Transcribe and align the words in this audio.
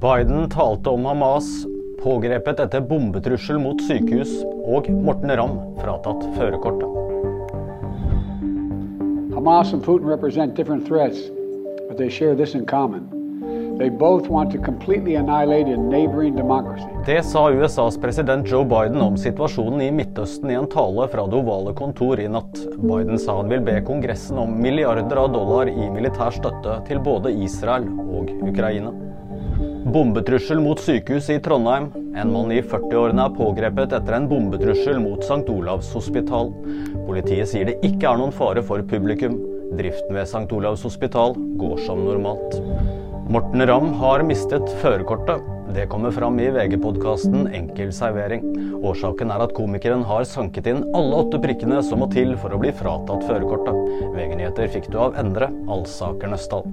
Biden 0.00 0.48
talte 0.48 0.90
om 0.90 1.04
Hamas, 1.04 1.66
pågrepet 2.02 2.60
etter 2.60 2.80
bombetrussel 2.80 3.58
mot 3.60 3.82
sykehus, 3.84 4.30
og 4.64 4.86
Morten 4.88 5.28
Ramm 5.36 5.58
fratatt 5.76 6.22
førerkortet. 6.38 6.88
Hamas 9.34 9.74
og 9.76 9.82
Putin 9.84 10.08
representerer 10.08 10.56
different 10.56 10.88
threats, 10.88 11.20
but 11.88 11.98
they 11.98 12.08
share 12.08 12.34
this 12.34 12.54
in 12.54 12.64
common. 12.64 13.10
Democracy. 16.36 16.88
Det 17.06 17.22
sa 17.24 17.50
USAs 17.50 17.98
president 18.00 18.48
Joe 18.48 18.64
Biden 18.64 19.00
om 19.00 19.16
situasjonen 19.16 19.80
i 19.80 19.90
Midtøsten 19.92 20.50
i 20.50 20.56
en 20.56 20.68
tale 20.68 21.08
fra 21.12 21.26
det 21.28 21.36
ovale 21.36 21.76
kontor 21.76 22.20
i 22.20 22.28
natt. 22.28 22.56
Biden 22.80 23.18
sa 23.20 23.36
han 23.42 23.52
vil 23.52 23.60
be 23.68 23.80
Kongressen 23.84 24.40
om 24.40 24.56
milliarder 24.64 25.24
av 25.26 25.32
dollar 25.36 25.68
i 25.68 25.92
militær 25.92 26.32
støtte 26.40 26.80
til 26.88 27.04
både 27.04 27.36
Israel 27.44 27.88
og 28.08 28.32
Ukraina. 28.48 28.92
Bombetrussel 29.84 30.60
mot 30.60 30.80
sykehus 30.80 31.30
i 31.30 31.38
Trondheim. 31.40 31.86
En 32.16 32.32
mann 32.32 32.50
i 32.52 32.58
40-årene 32.60 33.22
er 33.24 33.32
pågrepet 33.32 33.94
etter 33.96 34.16
en 34.16 34.26
bombetrussel 34.28 34.98
mot 35.00 35.22
St. 35.24 35.46
Olavs 35.48 35.88
hospital. 35.96 36.50
Politiet 37.06 37.48
sier 37.48 37.70
det 37.70 37.78
ikke 37.86 38.10
er 38.10 38.20
noen 38.20 38.34
fare 38.36 38.60
for 38.66 38.84
publikum. 38.90 39.38
Driften 39.78 40.12
ved 40.18 40.28
St. 40.28 40.44
Olavs 40.52 40.84
hospital 40.84 41.32
går 41.62 41.80
som 41.86 42.04
normalt. 42.04 42.58
Morten 43.32 43.64
Ramm 43.72 43.94
har 44.02 44.26
mistet 44.28 44.68
førerkortet. 44.82 45.40
Det 45.72 45.88
kommer 45.88 46.12
fram 46.12 46.36
i 46.44 46.50
VG-podkasten 46.52 47.48
Enkel 47.56 47.94
servering. 47.94 48.44
Årsaken 48.84 49.32
er 49.32 49.46
at 49.46 49.56
komikeren 49.56 50.04
har 50.04 50.28
sanket 50.28 50.68
inn 50.74 50.84
alle 50.92 51.24
åtte 51.24 51.40
prikkene 51.40 51.80
som 51.86 52.04
må 52.04 52.12
til 52.12 52.36
for 52.42 52.52
å 52.52 52.60
bli 52.60 52.76
fratatt 52.76 53.24
førerkortet. 53.30 54.00
VG-nyheter 54.12 54.72
fikk 54.76 54.92
du 54.92 55.00
av 55.08 55.16
Endre 55.24 55.48
Alsaker 55.72 56.34
Nøstdal. 56.34 56.68